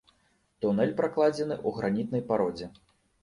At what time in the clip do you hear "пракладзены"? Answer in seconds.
1.01-1.55